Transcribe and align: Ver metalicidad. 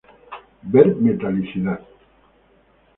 Ver 0.73 0.87
metalicidad. 1.03 1.79